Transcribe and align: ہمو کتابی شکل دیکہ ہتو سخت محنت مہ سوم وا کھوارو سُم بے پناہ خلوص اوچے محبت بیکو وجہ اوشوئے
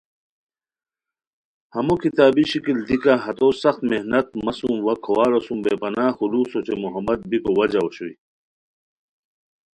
ہمو 1.75 1.95
کتابی 2.03 2.43
شکل 2.51 2.77
دیکہ 2.87 3.13
ہتو 3.23 3.47
سخت 3.63 3.81
محنت 3.91 4.25
مہ 4.45 4.53
سوم 4.57 4.77
وا 4.85 4.93
کھوارو 5.03 5.39
سُم 5.45 5.59
بے 5.63 5.73
پناہ 5.81 6.11
خلوص 6.17 6.51
اوچے 6.53 6.75
محبت 6.83 7.19
بیکو 7.29 7.51
وجہ 7.57 7.79
اوشوئے 7.83 8.15